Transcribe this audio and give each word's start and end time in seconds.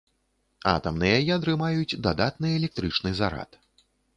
Атамныя 0.71 1.17
ядры 1.35 1.53
маюць 1.63 1.99
дадатны 2.09 2.47
электрычны 2.61 3.17
зарад. 3.21 3.63